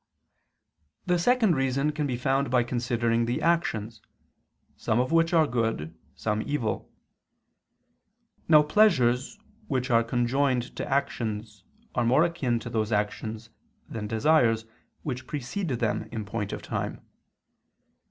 [1.05, 4.01] The second reason can be found by considering the actions,
[4.75, 6.91] some of which are good, some evil.
[8.47, 9.37] Now pleasures
[9.67, 13.51] which are conjoined to actions are more akin to those actions,
[13.87, 14.65] than desires,
[15.03, 17.01] which precede them in point of time.